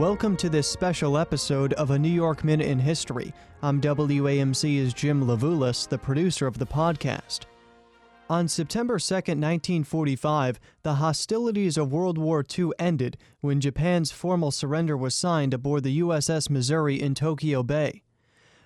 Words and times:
Welcome 0.00 0.38
to 0.38 0.48
this 0.48 0.66
special 0.66 1.18
episode 1.18 1.74
of 1.74 1.90
A 1.90 1.98
New 1.98 2.08
York 2.08 2.42
Minute 2.42 2.68
in 2.68 2.78
History. 2.78 3.34
I'm 3.62 3.82
WAMC's 3.82 4.94
Jim 4.94 5.26
Levulis, 5.26 5.86
the 5.86 5.98
producer 5.98 6.46
of 6.46 6.56
the 6.56 6.64
podcast. 6.64 7.40
On 8.30 8.48
September 8.48 8.98
2, 8.98 9.14
1945, 9.14 10.58
the 10.84 10.94
hostilities 10.94 11.76
of 11.76 11.92
World 11.92 12.16
War 12.16 12.42
II 12.42 12.70
ended 12.78 13.18
when 13.42 13.60
Japan's 13.60 14.10
formal 14.10 14.50
surrender 14.50 14.96
was 14.96 15.14
signed 15.14 15.52
aboard 15.52 15.82
the 15.82 16.00
USS 16.00 16.48
Missouri 16.48 16.98
in 16.98 17.14
Tokyo 17.14 17.62
Bay. 17.62 18.02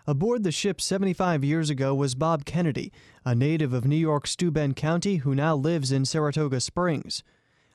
Aboard 0.06 0.44
the 0.44 0.52
ship 0.52 0.80
75 0.80 1.42
years 1.42 1.68
ago 1.68 1.96
was 1.96 2.14
Bob 2.14 2.44
Kennedy, 2.44 2.92
a 3.24 3.34
native 3.34 3.72
of 3.72 3.84
New 3.84 3.96
York's 3.96 4.30
Steuben 4.30 4.72
County 4.72 5.16
who 5.16 5.34
now 5.34 5.56
lives 5.56 5.90
in 5.90 6.04
Saratoga 6.04 6.60
Springs. 6.60 7.24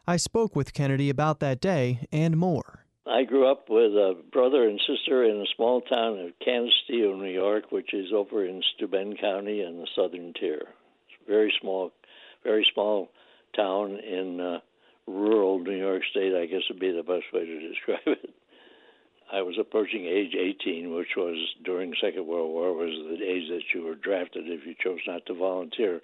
I 0.07 0.15
spoke 0.15 0.55
with 0.55 0.71
Kennedy 0.71 1.09
about 1.09 1.41
that 1.41 1.59
day 1.59 2.07
and 2.09 2.37
more. 2.37 2.78
I 3.09 3.23
grew 3.23 3.49
up 3.49 3.69
with 3.69 3.93
a 3.93 4.15
brother 4.31 4.69
and 4.69 4.79
sister 4.85 5.23
in 5.23 5.41
a 5.41 5.55
small 5.55 5.81
town 5.81 6.19
of 6.19 6.37
Canisteo, 6.45 7.17
New 7.17 7.31
York, 7.31 7.71
which 7.71 7.91
is 7.91 8.13
over 8.13 8.45
in 8.45 8.61
Steuben 8.75 9.17
County 9.17 9.63
in 9.63 9.79
the 9.79 9.87
southern 9.95 10.31
tier. 10.39 10.61
It's 10.61 11.17
a 11.25 11.27
very 11.27 11.51
small, 11.59 11.91
very 12.43 12.67
small 12.71 13.09
town 13.55 13.97
in 13.97 14.39
uh, 14.39 14.59
rural 15.07 15.57
New 15.57 15.75
York 15.75 16.03
State. 16.11 16.35
I 16.35 16.45
guess 16.45 16.61
would 16.69 16.79
be 16.79 16.91
the 16.91 17.01
best 17.01 17.33
way 17.33 17.45
to 17.45 17.69
describe 17.69 18.05
it. 18.05 18.29
I 19.33 19.41
was 19.41 19.57
approaching 19.59 20.05
age 20.05 20.35
18, 20.35 20.93
which 20.93 21.15
was 21.17 21.37
during 21.65 21.95
Second 21.99 22.27
World 22.27 22.51
War, 22.51 22.73
was 22.73 22.93
the 22.93 23.25
age 23.25 23.49
that 23.49 23.73
you 23.73 23.85
were 23.85 23.95
drafted 23.95 24.43
if 24.47 24.67
you 24.67 24.75
chose 24.79 24.99
not 25.07 25.25
to 25.25 25.33
volunteer. 25.33 26.01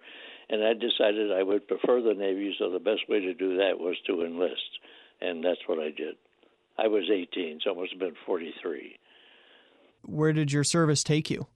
And 0.49 0.63
I 0.63 0.73
decided 0.73 1.31
I 1.31 1.43
would 1.43 1.67
prefer 1.67 2.01
the 2.01 2.15
Navy, 2.15 2.55
so 2.57 2.71
the 2.71 2.79
best 2.79 3.07
way 3.07 3.19
to 3.19 3.33
do 3.35 3.57
that 3.57 3.79
was 3.79 3.95
to 4.07 4.25
enlist, 4.25 4.79
and 5.21 5.43
that's 5.43 5.61
what 5.67 5.77
I 5.77 5.91
did. 5.91 6.15
I 6.77 6.87
was 6.87 7.09
18, 7.11 7.61
so 7.63 7.71
I 7.71 7.79
must 7.79 7.91
have 7.91 7.99
been 7.99 8.15
43. 8.25 8.97
Where 10.03 10.33
did 10.33 10.51
your 10.51 10.63
service 10.63 11.03
take 11.03 11.29
you? 11.29 11.47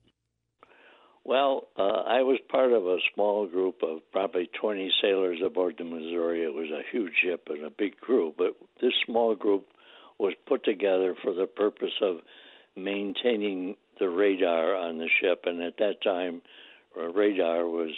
Well, 1.24 1.68
uh, 1.78 1.82
I 2.08 2.24
was 2.24 2.40
part 2.50 2.72
of 2.72 2.88
a 2.88 2.98
small 3.14 3.46
group 3.46 3.84
of 3.84 4.00
probably 4.12 4.50
20 4.60 4.92
sailors 5.02 5.40
aboard 5.46 5.76
the 5.78 5.84
Missouri. 5.84 6.44
It 6.44 6.54
was 6.54 6.72
a 6.72 6.82
huge 6.92 7.14
ship 7.22 7.50
and 7.50 7.64
a 7.66 7.70
big 7.70 7.98
crew, 8.00 8.34
but 8.38 8.56
this 8.82 8.94
small 9.06 9.36
group 9.36 9.68
was 10.18 10.34
put 10.48 10.64
together 10.64 11.16
for 11.22 11.34
the 11.34 11.46
purpose 11.46 11.94
of 12.02 12.18
maintaining 12.76 13.76
the 14.00 14.10
radar 14.10 14.76
on 14.76 14.98
the 14.98 15.10
ship. 15.22 15.44
And 15.46 15.62
at 15.62 15.78
that 15.78 16.02
time, 16.04 16.42
uh, 16.98 17.10
radar 17.10 17.68
was 17.68 17.94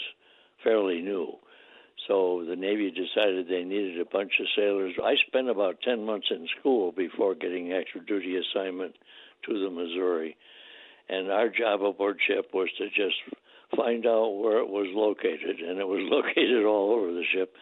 fairly 0.64 1.02
new. 1.02 1.36
So 2.12 2.44
the 2.46 2.58
Navy 2.58 2.92
decided 2.92 3.48
they 3.48 3.64
needed 3.64 4.02
a 4.02 4.04
bunch 4.04 4.34
of 4.42 4.48
sailors. 4.54 4.94
I 5.02 5.16
spent 5.28 5.50
about 5.50 5.82
10 5.82 6.06
months 6.06 6.28
in 6.30 6.46
school 6.60 6.92
before 6.92 7.36
getting 7.36 7.72
extra 7.72 8.06
duty 8.06 8.36
assignment 8.36 8.96
to 9.46 9.54
the 9.54 9.70
Missouri. 9.70 10.36
And 11.08 11.32
our 11.32 11.48
job 11.48 11.82
aboard 11.82 12.18
ship 12.28 12.50
was 12.54 12.68
to 12.80 12.88
just 12.90 13.16
find 13.78 14.06
out 14.06 14.32
where 14.32 14.58
it 14.58 14.68
was 14.68 14.88
located, 14.94 15.62
and 15.62 15.80
it 15.80 15.88
was 15.88 16.02
located 16.12 16.66
all 16.66 16.92
over 16.92 17.14
the 17.14 17.24
ship, 17.34 17.56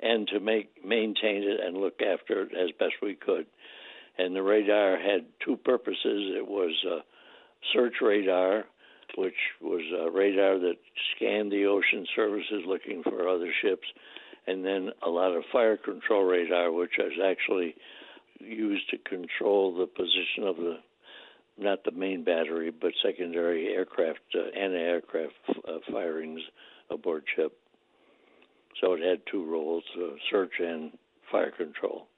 and 0.00 0.28
to 0.28 0.38
make 0.38 0.84
maintain 0.84 1.42
it 1.42 1.60
and 1.64 1.78
look 1.78 2.02
after 2.02 2.42
it 2.42 2.52
as 2.52 2.76
best 2.78 2.96
we 3.00 3.14
could. 3.14 3.46
And 4.18 4.36
the 4.36 4.42
radar 4.42 4.98
had 4.98 5.24
two 5.42 5.56
purposes. 5.56 6.34
It 6.36 6.46
was 6.46 6.74
a 6.86 6.98
search 7.72 7.94
radar, 8.02 8.64
which 9.16 9.34
was 9.60 9.82
a 9.92 10.10
radar 10.10 10.58
that 10.58 10.76
scanned 11.14 11.52
the 11.52 11.66
ocean 11.66 12.06
surfaces 12.14 12.64
looking 12.66 13.02
for 13.02 13.28
other 13.28 13.52
ships, 13.62 13.86
and 14.46 14.64
then 14.64 14.90
a 15.02 15.10
lot 15.10 15.34
of 15.34 15.44
fire 15.52 15.76
control 15.76 16.24
radar, 16.24 16.72
which 16.72 16.92
was 16.98 17.12
actually 17.24 17.74
used 18.40 18.88
to 18.90 18.98
control 18.98 19.74
the 19.74 19.86
position 19.86 20.44
of 20.44 20.56
the 20.56 20.78
not 21.56 21.84
the 21.84 21.92
main 21.92 22.24
battery, 22.24 22.72
but 22.72 22.92
secondary 23.00 23.68
aircraft, 23.68 24.18
uh, 24.34 24.58
anti-aircraft 24.58 25.34
uh, 25.68 25.78
firings 25.92 26.40
aboard 26.90 27.22
ship. 27.36 27.56
So 28.80 28.94
it 28.94 29.02
had 29.02 29.20
two 29.30 29.44
roles: 29.44 29.84
uh, 29.96 30.16
search 30.30 30.54
and 30.58 30.92
fire 31.30 31.52
control. 31.52 32.08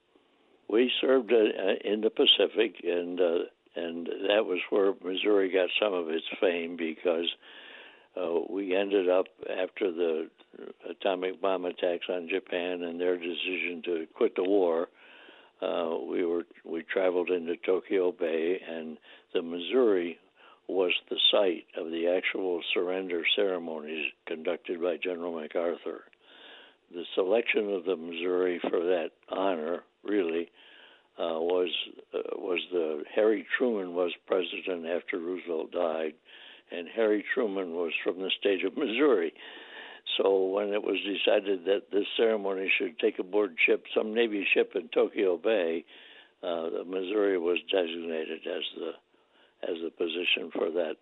We 0.68 0.90
served 1.00 1.32
uh, 1.32 1.36
in 1.84 2.00
the 2.00 2.10
Pacific, 2.10 2.76
and 2.82 3.20
uh, 3.20 3.38
and 3.76 4.06
that 4.28 4.46
was 4.46 4.58
where 4.70 4.94
Missouri 5.04 5.52
got 5.52 5.68
some 5.80 5.92
of 5.92 6.08
its 6.08 6.26
fame 6.40 6.76
because 6.76 7.28
uh, 8.16 8.40
we 8.48 8.74
ended 8.74 9.08
up 9.08 9.26
after 9.50 9.92
the 9.92 10.28
atomic 10.88 11.40
bomb 11.40 11.64
attacks 11.66 12.06
on 12.08 12.28
Japan 12.28 12.82
and 12.82 13.00
their 13.00 13.16
decision 13.16 13.82
to 13.84 14.06
quit 14.14 14.34
the 14.36 14.44
war. 14.44 14.88
Uh, 15.60 15.96
we 16.08 16.24
were 16.24 16.44
we 16.64 16.82
traveled 16.82 17.30
into 17.30 17.56
Tokyo 17.56 18.12
Bay, 18.12 18.60
and 18.68 18.98
the 19.32 19.42
Missouri 19.42 20.18
was 20.68 20.92
the 21.08 21.18
site 21.30 21.66
of 21.78 21.90
the 21.90 22.08
actual 22.08 22.60
surrender 22.74 23.22
ceremonies 23.36 24.06
conducted 24.26 24.82
by 24.82 24.96
General 25.02 25.40
MacArthur. 25.40 26.04
The 26.92 27.04
selection 27.14 27.72
of 27.72 27.84
the 27.84 27.96
Missouri 27.96 28.60
for 28.60 28.80
that 28.80 29.10
honor 29.28 29.82
really 30.04 30.50
uh, 31.18 31.40
was 31.40 31.70
uh, 32.14 32.36
was 32.36 32.60
the 32.70 33.04
Harry 33.36 33.46
Truman 33.58 33.94
was 33.94 34.12
president 34.26 34.86
after 34.86 35.18
Roosevelt 35.18 35.70
died, 35.70 36.14
and 36.70 36.88
Harry 36.88 37.22
Truman 37.34 37.72
was 37.72 37.92
from 38.02 38.18
the 38.18 38.30
state 38.40 38.64
of 38.64 38.78
Missouri. 38.78 39.34
So 40.16 40.46
when 40.46 40.72
it 40.72 40.82
was 40.82 40.96
decided 41.04 41.66
that 41.66 41.90
this 41.92 42.06
ceremony 42.16 42.72
should 42.78 42.98
take 42.98 43.18
aboard 43.18 43.54
ship, 43.66 43.84
some 43.94 44.14
Navy 44.14 44.46
ship 44.54 44.72
in 44.74 44.88
Tokyo 44.88 45.36
Bay, 45.36 45.84
uh, 46.42 46.70
Missouri 46.86 47.38
was 47.38 47.58
designated 47.70 48.46
as 48.46 48.62
the 48.78 48.92
as 49.68 49.76
the 49.82 49.90
position 49.90 50.50
for 50.50 50.70
that 50.70 50.96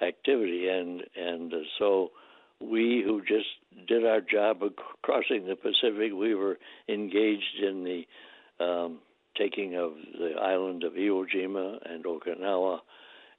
activity, 0.00 0.68
and 0.68 1.02
and 1.16 1.52
so 1.78 2.12
we 2.60 3.02
who 3.04 3.20
just 3.20 3.48
did 3.86 4.06
our 4.06 4.22
job 4.22 4.62
of 4.62 4.72
crossing 5.02 5.46
the 5.46 5.56
Pacific, 5.56 6.12
we 6.14 6.34
were 6.34 6.58
engaged 6.88 7.60
in 7.60 7.84
the 7.84 8.64
um, 8.64 9.00
taking 9.36 9.76
of 9.76 9.92
the 10.18 10.34
island 10.40 10.84
of 10.84 10.92
Iwo 10.94 11.26
Jima 11.28 11.78
and 11.90 12.04
Okinawa, 12.04 12.80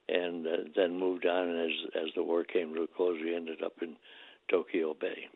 and 0.08 0.46
uh, 0.46 0.50
then 0.74 0.98
moved 0.98 1.26
on. 1.26 1.48
And 1.48 1.60
as 1.70 2.04
as 2.06 2.14
the 2.14 2.22
war 2.22 2.44
came 2.44 2.74
to 2.74 2.82
a 2.82 2.86
close, 2.86 3.18
we 3.22 3.34
ended 3.34 3.62
up 3.62 3.74
in 3.82 3.96
Tokyo 4.50 4.94
Bay. 4.94 5.28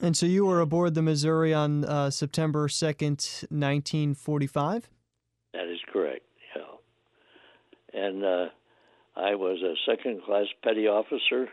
And 0.00 0.16
so 0.16 0.26
you 0.26 0.46
were 0.46 0.60
aboard 0.60 0.94
the 0.94 1.02
Missouri 1.02 1.54
on 1.54 1.84
uh, 1.84 2.10
September 2.10 2.68
second, 2.68 3.44
nineteen 3.50 4.14
forty-five. 4.14 4.88
That 5.52 5.68
is 5.68 5.80
correct. 5.92 6.24
Yeah, 6.56 8.00
and 8.02 8.24
uh, 8.24 8.46
I 9.14 9.34
was 9.34 9.62
a 9.62 9.74
second-class 9.84 10.46
petty 10.64 10.88
officer. 10.88 11.48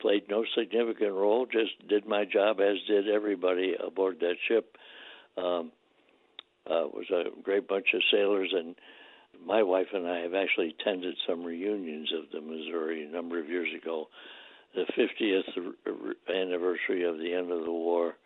Played 0.00 0.30
no 0.30 0.44
significant 0.56 1.12
role, 1.12 1.44
just 1.44 1.72
did 1.88 2.06
my 2.06 2.24
job 2.24 2.60
as 2.60 2.76
did 2.86 3.08
everybody 3.08 3.74
aboard 3.84 4.20
that 4.20 4.36
ship. 4.46 4.76
Um, 5.36 5.72
uh, 6.68 6.86
was 6.92 7.10
a 7.10 7.24
great 7.42 7.68
bunch 7.68 7.88
of 7.94 8.02
sailors, 8.10 8.52
and 8.54 8.74
my 9.44 9.62
wife 9.62 9.88
and 9.92 10.06
I 10.06 10.20
have 10.20 10.34
actually 10.34 10.74
attended 10.78 11.16
some 11.26 11.44
reunions 11.44 12.12
of 12.12 12.30
the 12.32 12.40
Missouri 12.40 13.04
a 13.04 13.08
number 13.08 13.38
of 13.38 13.48
years 13.48 13.68
ago. 13.74 14.08
The 14.74 14.84
50th 14.96 15.72
anniversary 16.28 17.04
of 17.04 17.18
the 17.18 17.32
end 17.32 17.50
of 17.50 17.64
the 17.64 17.72
war, 17.72 18.16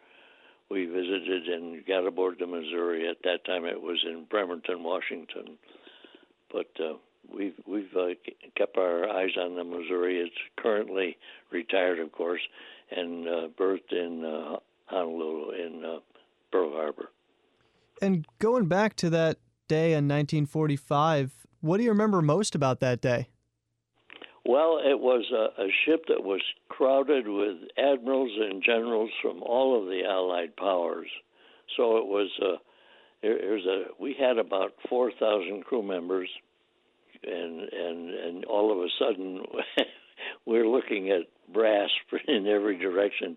we 0.70 0.86
visited 0.86 1.46
and 1.46 1.86
got 1.86 2.06
aboard 2.06 2.36
the 2.38 2.46
Missouri. 2.46 3.08
At 3.08 3.22
that 3.24 3.44
time, 3.44 3.64
it 3.64 3.80
was 3.80 4.04
in 4.04 4.26
Bremerton, 4.28 4.82
Washington, 4.82 5.58
but 6.52 6.70
uh, 6.80 6.94
we've 7.32 7.54
we've 7.66 7.94
uh, 7.96 8.14
kept 8.56 8.76
our 8.76 9.08
eyes 9.08 9.36
on 9.38 9.54
the 9.54 9.64
Missouri. 9.64 10.18
It's 10.18 10.34
currently 10.56 11.16
retired, 11.50 12.00
of 12.00 12.10
course, 12.12 12.40
and 12.90 13.28
uh, 13.28 13.48
berthed 13.56 13.92
in 13.92 14.24
uh, 14.24 14.56
Honolulu 14.86 15.50
in 15.52 15.84
uh, 15.84 15.98
Pearl 16.50 16.72
Harbor. 16.72 17.10
And 18.02 18.26
going 18.40 18.66
back 18.66 18.96
to 18.96 19.10
that 19.10 19.38
day 19.68 19.92
in 19.92 20.08
1945, 20.08 21.30
what 21.60 21.76
do 21.76 21.84
you 21.84 21.90
remember 21.90 22.20
most 22.20 22.56
about 22.56 22.80
that 22.80 23.00
day? 23.00 23.28
Well, 24.44 24.80
it 24.84 24.98
was 24.98 25.24
a, 25.32 25.62
a 25.62 25.68
ship 25.86 26.06
that 26.08 26.24
was 26.24 26.40
crowded 26.68 27.28
with 27.28 27.58
admirals 27.78 28.32
and 28.40 28.60
generals 28.60 29.10
from 29.22 29.40
all 29.44 29.80
of 29.80 29.86
the 29.86 30.02
Allied 30.04 30.56
powers. 30.56 31.06
So 31.76 31.98
it 31.98 32.06
was 32.06 32.28
a, 32.42 32.54
it 33.24 33.48
was 33.48 33.66
a 33.66 34.02
we 34.02 34.16
had 34.18 34.36
about 34.36 34.72
4,000 34.88 35.64
crew 35.64 35.84
members, 35.84 36.28
and 37.22 37.60
and 37.60 38.10
and 38.10 38.44
all 38.46 38.72
of 38.72 38.78
a 38.78 38.88
sudden 38.98 39.44
we're 40.44 40.66
looking 40.66 41.10
at 41.10 41.28
brass 41.54 41.90
in 42.26 42.48
every 42.48 42.78
direction. 42.78 43.36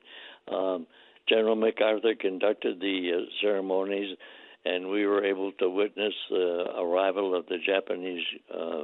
Um, 0.51 0.87
General 1.29 1.55
MacArthur 1.55 2.15
conducted 2.19 2.79
the 2.79 3.11
uh, 3.13 3.25
ceremonies 3.41 4.17
and 4.65 4.89
we 4.89 5.05
were 5.05 5.23
able 5.23 5.51
to 5.53 5.69
witness 5.69 6.13
the 6.29 6.65
arrival 6.77 7.35
of 7.35 7.45
the 7.47 7.57
Japanese 7.63 8.23
uh, 8.53 8.83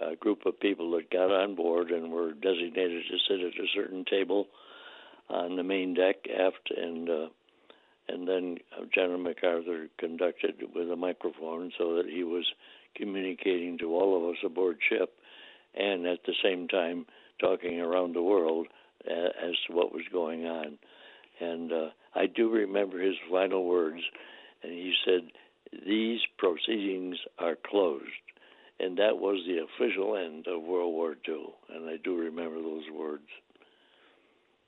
uh, 0.00 0.14
group 0.20 0.46
of 0.46 0.60
people 0.60 0.90
that 0.92 1.10
got 1.10 1.30
on 1.30 1.54
board 1.54 1.90
and 1.90 2.12
were 2.12 2.32
designated 2.32 3.02
to 3.10 3.18
sit 3.28 3.40
at 3.40 3.64
a 3.64 3.66
certain 3.74 4.04
table 4.04 4.46
on 5.28 5.56
the 5.56 5.62
main 5.62 5.94
deck 5.94 6.16
aft, 6.28 6.70
and 6.76 7.08
uh, 7.08 7.26
and 8.08 8.26
then 8.26 8.58
General 8.94 9.18
MacArthur 9.18 9.88
conducted 9.98 10.54
with 10.74 10.90
a 10.90 10.96
microphone 10.96 11.70
so 11.76 11.96
that 11.96 12.06
he 12.06 12.24
was 12.24 12.46
communicating 12.96 13.76
to 13.78 13.94
all 13.94 14.16
of 14.16 14.30
us 14.30 14.38
aboard 14.44 14.78
ship, 14.88 15.12
and 15.74 16.06
at 16.06 16.20
the 16.26 16.34
same 16.42 16.68
time 16.68 17.04
talking 17.40 17.80
around 17.80 18.14
the 18.14 18.22
world 18.22 18.66
uh, 19.08 19.28
as 19.46 19.54
to 19.66 19.74
what 19.74 19.92
was 19.92 20.04
going 20.12 20.46
on. 20.46 20.78
And 21.40 21.72
uh, 21.72 21.88
I 22.14 22.26
do 22.26 22.50
remember 22.50 23.00
his 23.00 23.14
final 23.30 23.64
words, 23.64 24.00
and 24.62 24.72
he 24.72 24.94
said, 25.04 25.30
These 25.86 26.20
proceedings 26.38 27.16
are 27.38 27.56
closed. 27.56 28.04
And 28.80 28.98
that 28.98 29.18
was 29.18 29.44
the 29.46 29.64
official 29.64 30.16
end 30.16 30.46
of 30.46 30.62
World 30.62 30.94
War 30.94 31.16
II. 31.28 31.46
And 31.74 31.88
I 31.88 31.96
do 32.02 32.16
remember 32.16 32.62
those 32.62 32.84
words. 32.94 33.26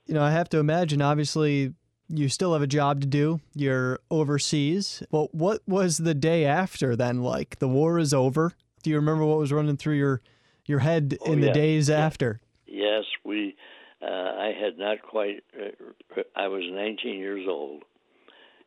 You 0.05 0.15
know, 0.15 0.23
I 0.23 0.31
have 0.31 0.49
to 0.49 0.59
imagine, 0.59 1.01
obviously, 1.01 1.73
you 2.09 2.27
still 2.27 2.53
have 2.53 2.61
a 2.61 2.67
job 2.67 3.01
to 3.01 3.07
do. 3.07 3.39
You're 3.55 3.99
overseas. 4.09 5.01
Well, 5.11 5.29
what 5.31 5.61
was 5.65 5.97
the 5.97 6.13
day 6.13 6.45
after 6.45 6.95
then 6.95 7.21
like? 7.21 7.59
The 7.59 7.69
war 7.69 7.99
is 7.99 8.13
over. 8.13 8.53
Do 8.83 8.89
you 8.89 8.97
remember 8.97 9.23
what 9.25 9.37
was 9.37 9.53
running 9.53 9.77
through 9.77 9.95
your 9.95 10.21
your 10.65 10.79
head 10.79 11.17
oh, 11.21 11.31
in 11.31 11.39
yeah. 11.39 11.47
the 11.47 11.53
days 11.53 11.89
yeah. 11.89 11.97
after? 11.97 12.41
Yes, 12.67 13.03
we 13.23 13.55
uh, 14.01 14.05
I 14.05 14.51
had 14.59 14.77
not 14.77 15.01
quite. 15.01 15.43
Uh, 15.57 16.21
I 16.35 16.47
was 16.47 16.63
19 16.69 17.17
years 17.17 17.45
old, 17.47 17.83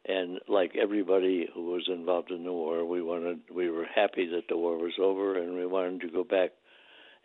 and 0.06 0.40
like 0.48 0.76
everybody 0.76 1.48
who 1.52 1.72
was 1.72 1.88
involved 1.88 2.30
in 2.30 2.44
the 2.44 2.52
war, 2.52 2.84
we 2.84 3.02
wanted. 3.02 3.40
We 3.52 3.70
were 3.70 3.86
happy 3.86 4.26
that 4.26 4.48
the 4.48 4.56
war 4.56 4.78
was 4.78 4.94
over, 5.00 5.38
and 5.38 5.54
we 5.54 5.66
wanted 5.66 6.02
to 6.02 6.10
go 6.10 6.24
back 6.24 6.50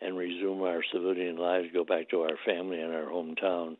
and 0.00 0.16
resume 0.16 0.62
our 0.62 0.82
civilian 0.92 1.36
lives, 1.36 1.68
go 1.72 1.84
back 1.84 2.08
to 2.10 2.22
our 2.22 2.38
family 2.46 2.80
and 2.80 2.94
our 2.94 3.04
hometown. 3.04 3.76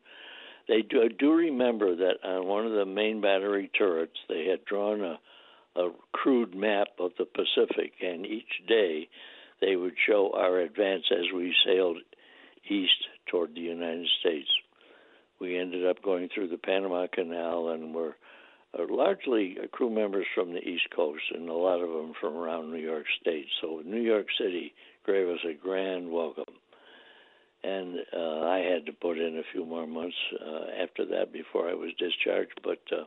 They 0.67 0.83
do, 0.83 1.01
I 1.01 1.07
do 1.07 1.33
remember 1.33 1.95
that 1.95 2.23
on 2.23 2.45
one 2.45 2.65
of 2.65 2.73
the 2.73 2.85
main 2.85 3.21
battery 3.21 3.71
turrets, 3.75 4.17
they 4.29 4.45
had 4.45 4.63
drawn 4.65 5.01
a, 5.01 5.19
a 5.75 5.89
crude 6.11 6.53
map 6.53 6.89
of 6.99 7.11
the 7.17 7.25
Pacific, 7.25 7.93
and 8.01 8.25
each 8.25 8.67
day 8.67 9.09
they 9.61 9.75
would 9.75 9.95
show 10.07 10.31
our 10.35 10.59
advance 10.59 11.05
as 11.11 11.25
we 11.33 11.55
sailed 11.65 11.97
east 12.69 13.07
toward 13.27 13.55
the 13.55 13.61
United 13.61 14.07
States. 14.19 14.49
We 15.39 15.57
ended 15.57 15.87
up 15.87 16.03
going 16.03 16.29
through 16.33 16.49
the 16.49 16.57
Panama 16.57 17.07
Canal 17.11 17.69
and 17.69 17.95
were 17.95 18.15
uh, 18.77 18.83
largely 18.89 19.57
crew 19.71 19.89
members 19.89 20.25
from 20.33 20.53
the 20.53 20.59
East 20.59 20.89
Coast, 20.95 21.23
and 21.33 21.49
a 21.49 21.53
lot 21.53 21.81
of 21.81 21.89
them 21.89 22.13
from 22.19 22.35
around 22.35 22.71
New 22.71 22.79
York 22.79 23.05
State. 23.19 23.47
So 23.61 23.81
New 23.85 24.01
York 24.01 24.27
City 24.37 24.73
gave 25.05 25.27
us 25.27 25.39
a 25.45 25.53
grand 25.53 26.11
welcome. 26.11 26.55
And 27.63 27.99
uh, 28.15 28.41
I 28.47 28.59
had 28.59 28.87
to 28.87 28.91
put 28.93 29.19
in 29.19 29.37
a 29.37 29.51
few 29.51 29.65
more 29.65 29.85
months 29.85 30.15
uh, 30.33 30.83
after 30.83 31.05
that 31.05 31.31
before 31.31 31.69
I 31.69 31.75
was 31.75 31.91
discharged, 31.99 32.59
but 32.63 32.81
uh, 32.91 33.03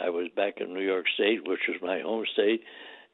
I 0.00 0.10
was 0.10 0.28
back 0.34 0.54
in 0.60 0.74
New 0.74 0.84
York 0.84 1.06
State, 1.14 1.40
which 1.46 1.60
was 1.68 1.80
my 1.82 2.00
home 2.00 2.24
state, 2.32 2.62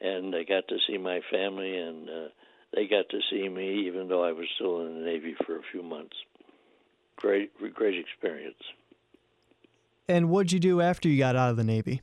and 0.01 0.35
I 0.35 0.45
got 0.45 0.69
to 0.69 0.79
see 0.87 0.99
my 0.99 1.21
family, 1.31 1.77
and 1.77 2.09
uh, 2.09 2.29
they 2.75 2.87
got 2.87 3.11
to 3.11 3.21
see 3.31 3.49
me, 3.49 3.87
even 3.87 4.09
though 4.09 4.25
I 4.25 4.33
was 4.33 4.47
still 4.55 4.81
in 4.87 4.95
the 4.95 5.05
Navy 5.05 5.35
for 5.47 5.57
a 5.57 5.63
few 5.71 5.83
months 5.83 6.17
great 7.23 7.53
great 7.75 7.99
experience. 7.99 8.63
And 10.09 10.31
what'd 10.31 10.53
you 10.53 10.61
do 10.61 10.81
after 10.81 11.09
you 11.09 11.19
got 11.19 11.37
out 11.37 11.51
of 11.51 11.57
the 11.57 11.65
Navy? 11.65 12.03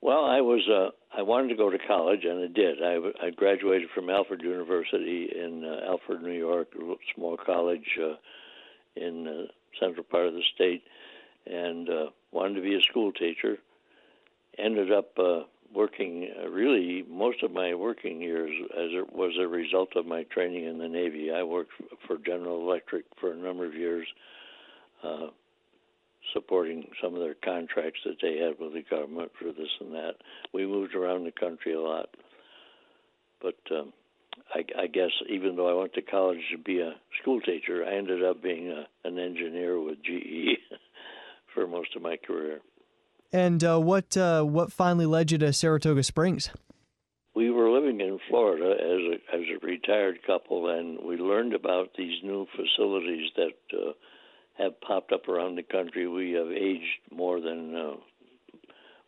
Well, 0.00 0.24
I 0.24 0.40
was 0.40 0.68
uh, 0.68 0.90
I 1.16 1.22
wanted 1.22 1.48
to 1.48 1.56
go 1.56 1.70
to 1.70 1.78
college, 1.78 2.24
and 2.24 2.42
I 2.42 2.46
did. 2.48 2.82
I, 2.82 3.26
I 3.26 3.30
graduated 3.30 3.90
from 3.94 4.08
Alfred 4.08 4.42
University 4.42 5.28
in 5.32 5.64
uh, 5.64 5.90
Alfred, 5.90 6.22
New 6.22 6.32
York, 6.32 6.68
a 6.74 6.94
small 7.14 7.36
college 7.36 7.98
uh, 8.02 8.14
in 8.96 9.24
the 9.24 9.46
central 9.78 10.04
part 10.04 10.26
of 10.26 10.34
the 10.34 10.42
state, 10.54 10.82
and 11.46 11.88
uh, 11.88 12.06
wanted 12.30 12.54
to 12.54 12.62
be 12.62 12.74
a 12.74 12.80
school 12.80 13.12
teacher. 13.12 13.58
Ended 14.58 14.90
up 14.90 15.18
uh, 15.18 15.40
working 15.74 16.30
uh, 16.42 16.48
really 16.48 17.04
most 17.08 17.42
of 17.42 17.52
my 17.52 17.74
working 17.74 18.20
years 18.20 18.50
as 18.74 18.90
it 18.92 19.12
was 19.12 19.32
a 19.38 19.46
result 19.46 19.96
of 19.96 20.06
my 20.06 20.24
training 20.24 20.64
in 20.64 20.78
the 20.78 20.88
Navy. 20.88 21.30
I 21.30 21.42
worked 21.42 21.72
for 22.06 22.18
General 22.18 22.60
Electric 22.60 23.04
for 23.20 23.32
a 23.32 23.36
number 23.36 23.66
of 23.66 23.74
years, 23.74 24.06
uh, 25.02 25.28
supporting 26.32 26.88
some 27.02 27.14
of 27.14 27.20
their 27.20 27.34
contracts 27.34 28.00
that 28.04 28.16
they 28.22 28.38
had 28.38 28.58
with 28.58 28.74
the 28.74 28.82
government 28.88 29.32
for 29.38 29.46
this 29.46 29.70
and 29.80 29.92
that. 29.92 30.14
We 30.52 30.66
moved 30.66 30.94
around 30.94 31.24
the 31.24 31.32
country 31.32 31.74
a 31.74 31.80
lot, 31.80 32.10
but 33.40 33.58
um, 33.70 33.92
I, 34.54 34.64
I 34.78 34.86
guess 34.86 35.10
even 35.28 35.56
though 35.56 35.68
I 35.68 35.80
went 35.80 35.94
to 35.94 36.02
college 36.02 36.40
to 36.52 36.58
be 36.58 36.80
a 36.80 36.94
school 37.20 37.40
teacher, 37.40 37.84
I 37.84 37.96
ended 37.96 38.22
up 38.24 38.42
being 38.42 38.68
a, 38.70 38.86
an 39.06 39.18
engineer 39.18 39.80
with 39.80 40.02
GE 40.02 40.58
for 41.54 41.66
most 41.66 41.94
of 41.96 42.02
my 42.02 42.16
career. 42.16 42.60
And 43.32 43.64
uh, 43.64 43.80
what 43.80 44.16
uh, 44.16 44.42
what 44.42 44.72
finally 44.72 45.06
led 45.06 45.32
you 45.32 45.38
to 45.38 45.52
Saratoga 45.52 46.02
Springs? 46.02 46.50
We 47.34 47.50
were 47.50 47.70
living 47.70 48.00
in 48.00 48.18
Florida 48.28 48.72
as 48.72 48.78
a 48.78 49.36
as 49.36 49.42
a 49.48 49.66
retired 49.66 50.18
couple, 50.26 50.68
and 50.68 50.98
we 51.02 51.16
learned 51.16 51.54
about 51.54 51.90
these 51.96 52.22
new 52.22 52.46
facilities 52.54 53.30
that 53.36 53.54
uh, 53.72 53.92
have 54.58 54.80
popped 54.80 55.12
up 55.12 55.28
around 55.28 55.56
the 55.56 55.62
country. 55.62 56.06
We 56.06 56.32
have 56.32 56.50
aged 56.50 57.00
more 57.10 57.40
than 57.40 57.74
uh, 57.74 57.92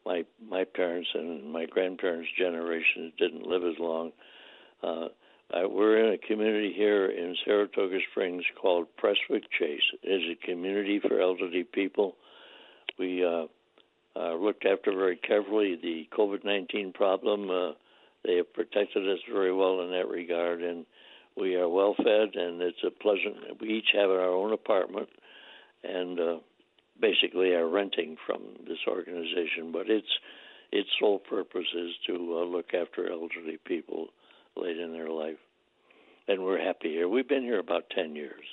my 0.05 0.25
my 0.49 0.65
parents 0.65 1.09
and 1.15 1.53
my 1.53 1.67
grandparents' 1.67 2.31
generations 2.39 3.13
didn't 3.19 3.47
live 3.47 3.65
as 3.65 3.79
long. 3.79 4.13
Uh, 4.83 5.09
I, 5.53 5.67
we're 5.67 5.99
in 6.07 6.15
a 6.15 6.19
community 6.19 6.73
here 6.75 7.07
in 7.07 7.37
Saratoga 7.45 7.99
Springs 8.11 8.45
called 8.61 8.87
Prestwick 8.97 9.45
Chase. 9.59 9.83
It 10.03 10.09
is 10.09 10.37
a 10.37 10.47
community 10.47 11.01
for 11.01 11.21
elderly 11.21 11.65
people. 11.65 12.17
We 12.99 13.25
uh, 13.25 13.47
uh, 14.17 14.35
looked 14.35 14.65
after 14.65 14.93
very 14.93 15.17
carefully 15.17 15.79
the 15.81 16.09
COVID 16.17 16.45
19 16.45 16.93
problem. 16.93 17.51
Uh, 17.51 17.73
they 18.25 18.37
have 18.37 18.53
protected 18.55 19.09
us 19.09 19.19
very 19.31 19.53
well 19.53 19.83
in 19.83 19.91
that 19.91 20.09
regard, 20.09 20.63
and 20.63 20.87
we 21.37 21.57
are 21.57 21.69
well 21.69 21.95
fed, 21.97 22.35
and 22.35 22.63
it's 22.63 22.83
a 22.87 22.91
pleasant. 22.91 23.61
We 23.61 23.69
each 23.69 23.91
have 23.95 24.09
our 24.09 24.31
own 24.31 24.53
apartment, 24.53 25.09
and 25.85 26.21
uh, 26.21 26.37
basically 27.01 27.53
are 27.53 27.69
renting 27.69 28.17
from 28.27 28.43
this 28.67 28.79
organization. 28.89 29.73
But 29.73 29.91
its 29.91 30.09
its 30.73 30.89
sole 30.99 31.19
purpose 31.19 31.67
is 31.75 31.93
to 32.07 32.15
uh, 32.15 32.45
look 32.45 32.75
after 32.75 33.11
elderly 33.11 33.59
people 33.65 34.09
late 34.57 34.79
in 34.79 34.93
their 34.93 35.11
life, 35.11 35.39
and 36.29 36.43
we're 36.43 36.63
happy 36.63 36.91
here. 36.91 37.09
We've 37.09 37.29
been 37.29 37.43
here 37.43 37.59
about 37.59 37.85
ten 37.95 38.17
years. 38.17 38.45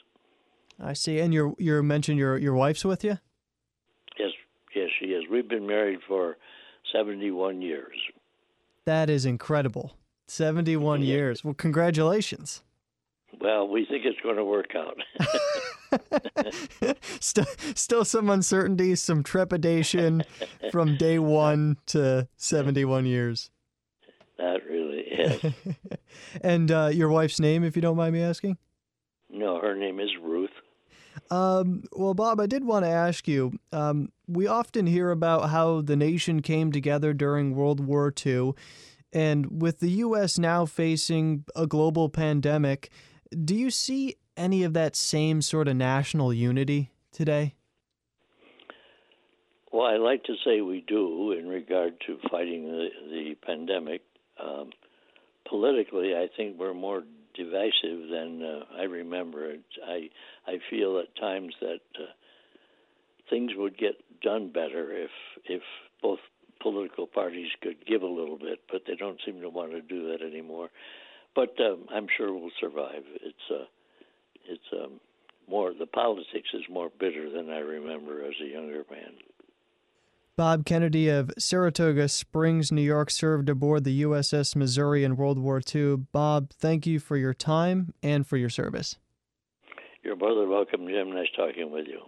I 0.80 0.94
see. 0.94 1.20
And 1.20 1.34
you 1.34 1.56
you 1.60 1.82
mentioned 1.84 2.18
your 2.18 2.38
your 2.38 2.56
wife's 2.56 2.86
with 2.86 3.04
you. 3.04 3.18
Yes, 4.20 4.32
Yes, 4.76 4.90
she 5.00 5.08
is. 5.08 5.24
We've 5.30 5.48
been 5.48 5.68
married 5.68 6.00
for 6.08 6.38
71 6.94 7.62
years. 7.62 7.96
That 8.86 9.10
is 9.10 9.26
incredible. 9.26 9.98
71 10.28 11.02
years. 11.02 11.44
Well, 11.44 11.54
congratulations. 11.54 12.64
Well, 13.40 13.68
we 13.68 13.86
think 13.86 14.06
it's 14.06 14.20
going 14.22 14.38
to 14.38 14.46
work 14.46 14.74
out. 14.76 14.98
still, 17.20 17.46
still 17.76 18.06
some 18.06 18.30
uncertainty, 18.30 18.96
some 18.96 19.24
trepidation 19.24 20.24
from 20.72 20.98
day 20.98 21.20
one 21.20 21.78
to 21.88 22.28
71 22.38 23.06
years. 23.06 23.50
Not 24.40 24.64
really, 24.66 25.06
yes. 25.10 25.46
and 26.42 26.72
uh, 26.72 26.90
your 26.92 27.10
wife's 27.10 27.40
name, 27.40 27.64
if 27.64 27.76
you 27.76 27.82
don't 27.82 27.98
mind 27.98 28.14
me 28.14 28.22
asking? 28.22 28.58
No, 29.30 29.60
her 29.60 29.76
name 29.76 30.00
is 30.00 30.10
Ruth. 30.22 30.50
Um, 31.30 31.84
well, 31.94 32.14
Bob, 32.14 32.40
I 32.40 32.46
did 32.46 32.64
want 32.64 32.86
to 32.86 32.90
ask 32.90 33.28
you. 33.28 33.54
Um, 33.72 34.12
we 34.28 34.48
often 34.48 34.88
hear 34.88 35.12
about 35.12 35.50
how 35.50 35.82
the 35.82 35.96
nation 35.96 36.42
came 36.42 36.72
together 36.72 37.14
during 37.14 37.56
World 37.56 37.80
War 37.80 38.14
II, 38.26 38.54
and 39.14 39.62
with 39.62 39.80
the 39.80 39.90
U.S. 39.90 40.38
now 40.38 40.66
facing 40.66 41.46
a 41.56 41.68
global 41.68 42.10
pandemic, 42.10 42.90
do 43.46 43.56
you 43.56 43.70
see 43.70 44.16
any 44.42 44.64
of 44.64 44.74
that 44.74 44.96
same 44.96 45.42
sort 45.42 45.68
of 45.68 45.76
national 45.76 46.34
unity 46.34 46.92
today? 47.12 47.54
Well, 49.72 49.86
I 49.86 49.98
like 49.98 50.24
to 50.26 50.34
say 50.44 50.62
we 50.62 50.84
do 50.86 51.32
in 51.32 51.48
regard 51.48 51.94
to 52.08 52.18
fighting 52.30 52.66
the, 52.66 52.88
the 53.10 53.36
pandemic. 53.46 54.02
Um, 54.44 54.72
politically, 55.48 56.14
I 56.16 56.28
think 56.36 56.58
we're 56.60 56.74
more 56.74 57.04
divisive 57.36 58.10
than 58.10 58.44
uh, 58.44 58.66
I 58.78 58.84
remember. 58.84 59.54
I 59.88 60.10
I 60.48 60.58
feel 60.70 61.00
at 61.00 61.16
times 61.16 61.54
that 61.62 61.80
uh, 61.98 62.12
things 63.30 63.52
would 63.56 63.78
get 63.78 63.96
done 64.22 64.52
better 64.52 64.92
if 64.92 65.12
if 65.46 65.62
both 66.02 66.20
political 66.62 67.08
parties 67.08 67.50
could 67.62 67.86
give 67.86 68.02
a 68.02 68.08
little 68.08 68.38
bit, 68.38 68.60
but 68.72 68.82
they 68.86 68.96
don't 68.96 69.20
seem 69.26 69.40
to 69.42 69.50
want 69.50 69.72
to 69.72 69.82
do 69.82 70.12
that 70.12 70.22
anymore. 70.22 70.70
But 71.34 71.56
um, 71.60 71.86
I'm 71.90 72.08
sure 72.18 72.34
we'll 72.34 72.52
survive. 72.60 73.04
It's 73.24 73.48
uh, 73.50 73.66
it's 74.48 74.64
um, 74.74 75.00
more 75.50 75.74
the 75.78 75.86
politics 75.86 76.50
is 76.54 76.64
more 76.70 76.90
bitter 77.00 77.30
than 77.30 77.50
I 77.50 77.60
remember 77.60 78.24
as 78.26 78.34
a 78.42 78.48
younger 78.48 78.84
man. 78.90 79.14
Bob 80.38 80.66
Kennedy 80.66 81.10
of 81.10 81.30
Saratoga 81.38 82.08
Springs, 82.08 82.72
New 82.72 82.82
York, 82.82 83.12
served 83.12 83.50
aboard 83.50 83.84
the 83.84 84.02
USS 84.04 84.56
Missouri 84.56 85.04
in 85.04 85.18
World 85.18 85.38
War 85.38 85.62
II. 85.76 86.08
Bob, 86.12 86.52
thank 86.52 86.88
you 86.88 87.00
for 87.00 87.18
your 87.18 87.34
time 87.34 87.94
and 88.02 88.26
for 88.26 88.38
your 88.38 88.50
service. 88.50 88.98
You're 90.04 90.16
more 90.16 90.34
than 90.34 90.50
welcome, 90.50 90.88
Jim. 90.88 91.14
Nice 91.14 91.28
talking 91.36 91.70
with 91.70 91.86
you. 91.88 92.00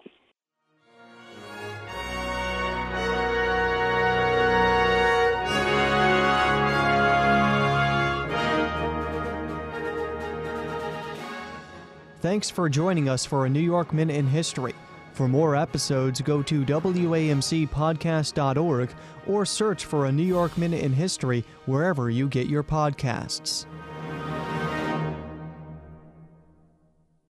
Thanks 12.24 12.50
for 12.50 12.68
joining 12.70 13.10
us 13.10 13.26
for 13.26 13.46
a 13.46 13.50
New 13.50 13.60
York 13.60 13.92
Minute 13.92 14.16
in 14.16 14.26
History. 14.26 14.74
For 15.12 15.28
more 15.28 15.58
episodes, 15.58 16.22
go 16.22 16.42
to 16.44 16.64
WAMCpodcast.org 16.64 18.90
or 19.28 19.46
search 19.46 19.84
for 19.84 20.06
a 20.06 20.12
New 20.14 20.24
York 20.24 20.58
Minute 20.58 20.84
in 20.84 20.94
History 20.94 21.44
wherever 21.66 22.10
you 22.10 22.30
get 22.30 22.48
your 22.48 22.64
podcasts. 22.64 23.66